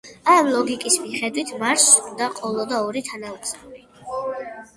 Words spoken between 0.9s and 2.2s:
მიხედვით მარსს